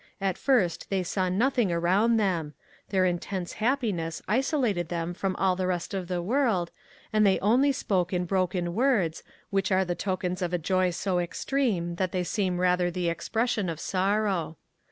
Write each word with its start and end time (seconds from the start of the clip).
At 0.19 0.35
first 0.35 0.89
they 0.89 1.03
saw 1.03 1.29
nothing 1.29 1.71
around 1.71 2.17
them. 2.17 2.55
Their 2.89 3.05
intense 3.05 3.53
happiness 3.61 4.19
isolated 4.27 4.89
them 4.89 5.13
from 5.13 5.35
all 5.35 5.55
the 5.55 5.67
rest 5.67 5.93
of 5.93 6.07
the 6.07 6.23
world, 6.23 6.71
and 7.13 7.23
they 7.23 7.37
only 7.39 7.71
spoke 7.71 8.11
in 8.11 8.25
broken 8.25 8.73
words, 8.73 9.21
which 9.51 9.71
are 9.71 9.85
the 9.85 9.93
tokens 9.93 10.41
of 10.41 10.53
a 10.53 10.57
joy 10.57 10.89
so 10.89 11.19
extreme 11.19 11.97
that 11.97 12.13
they 12.13 12.23
seem 12.23 12.59
rather 12.59 12.89
the 12.89 13.09
expression 13.09 13.69
of 13.69 13.79
sorrow. 13.79 14.57